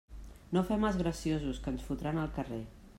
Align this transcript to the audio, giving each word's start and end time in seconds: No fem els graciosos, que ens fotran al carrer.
No 0.57 0.63
fem 0.69 0.87
els 0.89 0.97
graciosos, 1.03 1.63
que 1.65 1.73
ens 1.77 1.87
fotran 1.91 2.23
al 2.25 2.37
carrer. 2.41 2.65